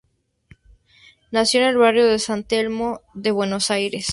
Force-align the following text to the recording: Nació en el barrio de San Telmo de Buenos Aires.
Nació 1.29 1.61
en 1.61 1.67
el 1.67 1.77
barrio 1.77 2.07
de 2.07 2.17
San 2.17 2.43
Telmo 2.43 3.01
de 3.13 3.29
Buenos 3.29 3.69
Aires. 3.69 4.09